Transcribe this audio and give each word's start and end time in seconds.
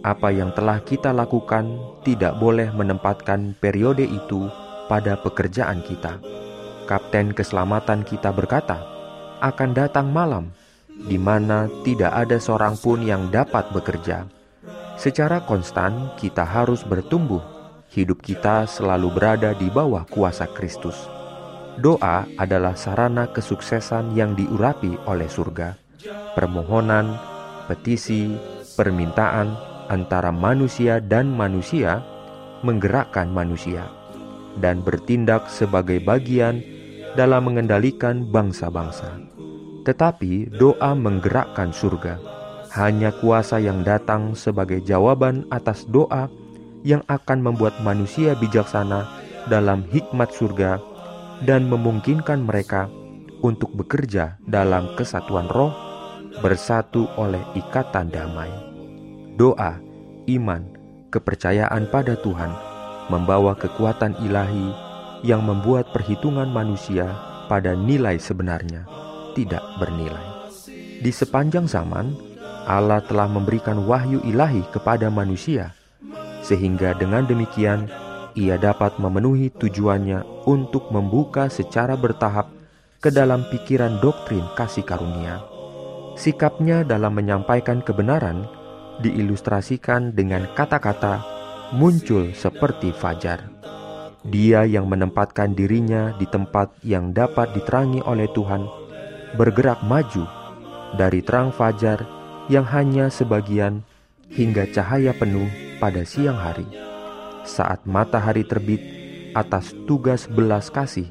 apa 0.00 0.32
yang 0.32 0.48
telah 0.56 0.80
kita 0.80 1.12
lakukan 1.12 1.76
tidak 2.00 2.40
boleh 2.40 2.72
menempatkan 2.72 3.52
periode 3.60 4.08
itu 4.08 4.48
pada 4.88 5.20
pekerjaan 5.20 5.84
kita. 5.84 6.16
Kapten 6.88 7.36
keselamatan 7.36 8.02
kita 8.02 8.32
berkata, 8.32 8.80
"Akan 9.44 9.76
datang 9.76 10.08
malam 10.08 10.50
di 10.88 11.20
mana 11.20 11.68
tidak 11.84 12.10
ada 12.16 12.40
seorang 12.40 12.74
pun 12.80 13.04
yang 13.04 13.28
dapat 13.28 13.68
bekerja." 13.70 14.26
Secara 15.00 15.44
konstan, 15.44 16.12
kita 16.20 16.44
harus 16.44 16.84
bertumbuh. 16.84 17.40
Hidup 17.90 18.20
kita 18.20 18.68
selalu 18.68 19.08
berada 19.10 19.56
di 19.56 19.66
bawah 19.72 20.04
kuasa 20.06 20.46
Kristus. 20.50 21.08
Doa 21.80 22.28
adalah 22.36 22.76
sarana 22.76 23.24
kesuksesan 23.32 24.12
yang 24.12 24.36
diurapi 24.36 25.00
oleh 25.08 25.26
surga. 25.26 25.74
Permohonan, 26.36 27.16
petisi, 27.64 28.36
permintaan, 28.76 29.69
antara 29.90 30.30
manusia 30.30 31.02
dan 31.02 31.34
manusia 31.34 32.00
menggerakkan 32.62 33.26
manusia 33.26 33.90
dan 34.62 34.80
bertindak 34.86 35.50
sebagai 35.50 35.98
bagian 35.98 36.62
dalam 37.18 37.50
mengendalikan 37.50 38.22
bangsa-bangsa. 38.30 39.18
Tetapi 39.82 40.54
doa 40.54 40.94
menggerakkan 40.94 41.74
surga. 41.74 42.22
Hanya 42.70 43.10
kuasa 43.18 43.58
yang 43.58 43.82
datang 43.82 44.38
sebagai 44.38 44.78
jawaban 44.86 45.42
atas 45.50 45.82
doa 45.90 46.30
yang 46.86 47.02
akan 47.10 47.42
membuat 47.42 47.74
manusia 47.82 48.38
bijaksana 48.38 49.10
dalam 49.50 49.82
hikmat 49.90 50.30
surga 50.30 50.78
dan 51.42 51.66
memungkinkan 51.66 52.46
mereka 52.46 52.86
untuk 53.42 53.74
bekerja 53.74 54.38
dalam 54.46 54.94
kesatuan 54.94 55.50
roh 55.50 55.74
bersatu 56.38 57.10
oleh 57.18 57.42
ikatan 57.58 58.06
damai 58.12 58.69
doa, 59.36 59.78
iman, 60.26 60.62
kepercayaan 61.10 61.90
pada 61.90 62.14
Tuhan 62.18 62.50
membawa 63.10 63.58
kekuatan 63.58 64.14
ilahi 64.22 64.70
yang 65.26 65.42
membuat 65.44 65.90
perhitungan 65.90 66.48
manusia 66.48 67.10
pada 67.50 67.74
nilai 67.74 68.16
sebenarnya 68.16 68.86
tidak 69.34 69.62
bernilai. 69.82 70.26
Di 71.00 71.10
sepanjang 71.10 71.66
zaman, 71.66 72.14
Allah 72.68 73.02
telah 73.02 73.26
memberikan 73.26 73.82
wahyu 73.88 74.22
ilahi 74.22 74.62
kepada 74.70 75.10
manusia, 75.10 75.74
sehingga 76.46 76.94
dengan 76.94 77.26
demikian 77.26 77.90
ia 78.38 78.54
dapat 78.54 78.94
memenuhi 79.02 79.50
tujuannya 79.58 80.46
untuk 80.46 80.92
membuka 80.94 81.50
secara 81.50 81.98
bertahap 81.98 82.52
ke 83.02 83.10
dalam 83.10 83.42
pikiran 83.50 83.98
doktrin 83.98 84.44
kasih 84.54 84.86
karunia. 84.86 85.42
Sikapnya 86.20 86.84
dalam 86.84 87.16
menyampaikan 87.16 87.80
kebenaran 87.80 88.44
diilustrasikan 89.00 90.12
dengan 90.12 90.48
kata-kata 90.52 91.24
muncul 91.76 92.32
seperti 92.36 92.92
fajar. 92.92 93.46
Dia 94.20 94.68
yang 94.68 94.84
menempatkan 94.84 95.56
dirinya 95.56 96.12
di 96.20 96.28
tempat 96.28 96.76
yang 96.84 97.16
dapat 97.16 97.56
diterangi 97.56 98.04
oleh 98.04 98.28
Tuhan 98.36 98.68
bergerak 99.34 99.80
maju 99.80 100.28
dari 100.98 101.24
terang 101.24 101.54
fajar 101.54 102.04
yang 102.52 102.66
hanya 102.68 103.08
sebagian 103.08 103.80
hingga 104.28 104.68
cahaya 104.68 105.16
penuh 105.16 105.48
pada 105.80 106.04
siang 106.04 106.36
hari. 106.36 106.66
Saat 107.48 107.88
matahari 107.88 108.44
terbit 108.44 108.82
atas 109.32 109.72
tugas 109.88 110.28
belas 110.28 110.68
kasih 110.68 111.08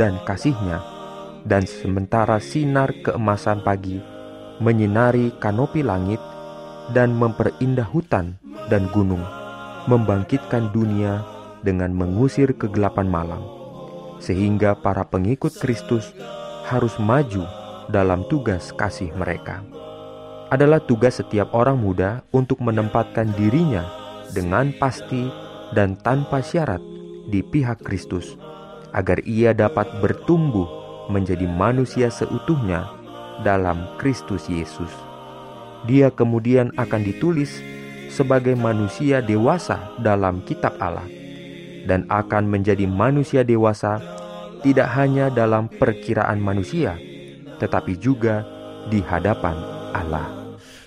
dan 0.00 0.18
kasihnya 0.26 0.82
dan 1.46 1.68
sementara 1.68 2.42
sinar 2.42 2.90
keemasan 3.06 3.62
pagi 3.62 4.00
menyinari 4.58 5.34
kanopi 5.38 5.86
langit 5.86 6.18
dan 6.90 7.14
memperindah 7.14 7.86
hutan 7.86 8.34
dan 8.66 8.90
gunung, 8.90 9.22
membangkitkan 9.86 10.74
dunia 10.74 11.22
dengan 11.62 11.94
mengusir 11.94 12.50
kegelapan 12.58 13.06
malam, 13.06 13.42
sehingga 14.18 14.74
para 14.74 15.06
pengikut 15.06 15.54
Kristus 15.62 16.10
harus 16.66 16.98
maju 16.98 17.46
dalam 17.86 18.26
tugas 18.26 18.74
kasih 18.74 19.14
mereka. 19.14 19.62
Adalah 20.50 20.82
tugas 20.82 21.22
setiap 21.22 21.54
orang 21.54 21.78
muda 21.78 22.26
untuk 22.34 22.60
menempatkan 22.60 23.30
dirinya 23.38 23.86
dengan 24.34 24.74
pasti 24.76 25.30
dan 25.72 25.96
tanpa 26.02 26.42
syarat 26.44 26.82
di 27.30 27.40
pihak 27.40 27.80
Kristus, 27.80 28.36
agar 28.92 29.22
ia 29.24 29.56
dapat 29.56 29.88
bertumbuh 30.02 30.66
menjadi 31.08 31.48
manusia 31.48 32.12
seutuhnya 32.12 32.84
dalam 33.40 33.96
Kristus 33.96 34.44
Yesus 34.52 35.11
dia 35.88 36.10
kemudian 36.10 36.70
akan 36.78 37.02
ditulis 37.02 37.62
sebagai 38.12 38.54
manusia 38.54 39.24
dewasa 39.24 39.96
dalam 39.98 40.44
kitab 40.44 40.76
Allah 40.78 41.06
dan 41.88 42.06
akan 42.06 42.46
menjadi 42.46 42.86
manusia 42.86 43.42
dewasa 43.42 43.98
tidak 44.62 44.88
hanya 44.94 45.26
dalam 45.32 45.66
perkiraan 45.66 46.38
manusia 46.38 46.94
tetapi 47.58 47.94
juga 47.98 48.42
di 48.90 48.98
hadapan 48.98 49.54
Allah. 49.94 50.26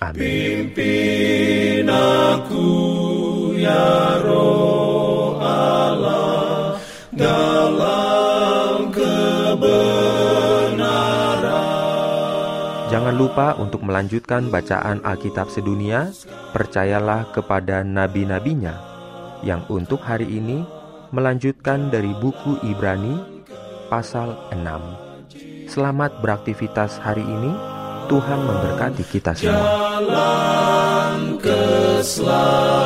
Amin. 0.04 0.20
Pimpin 0.76 1.88
aku 1.88 2.68
ya 3.56 3.95
Jangan 12.86 13.18
lupa 13.18 13.58
untuk 13.58 13.82
melanjutkan 13.82 14.46
bacaan 14.46 15.02
Alkitab 15.02 15.50
sedunia. 15.50 16.14
Percayalah 16.54 17.34
kepada 17.34 17.82
nabi-nabinya 17.82 18.78
yang 19.42 19.66
untuk 19.66 20.00
hari 20.00 20.30
ini 20.30 20.62
melanjutkan 21.10 21.90
dari 21.90 22.14
buku 22.16 22.62
Ibrani 22.62 23.42
pasal 23.90 24.38
6. 24.54 25.66
Selamat 25.66 26.22
beraktivitas 26.22 27.02
hari 27.02 27.26
ini. 27.26 27.52
Tuhan 28.06 28.38
memberkati 28.38 29.02
kita 29.10 29.34
semua. 29.34 29.66
Jalan. 31.42 32.85